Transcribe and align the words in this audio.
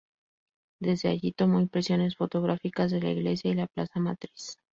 Desde 0.81 1.09
allí 1.09 1.31
tomó 1.31 1.59
impresiones 1.59 2.15
fotográficas 2.15 2.89
de 2.89 3.01
la 3.03 3.11
Iglesia 3.11 3.51
y 3.51 3.53
la 3.53 3.67
Plaza 3.67 3.99
Matriz. 3.99 4.57